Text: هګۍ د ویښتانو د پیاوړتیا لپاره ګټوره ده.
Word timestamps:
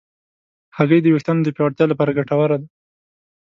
هګۍ 0.77 0.99
د 1.01 1.07
ویښتانو 1.13 1.45
د 1.45 1.49
پیاوړتیا 1.55 1.85
لپاره 1.89 2.15
ګټوره 2.17 2.55
ده. 2.61 2.67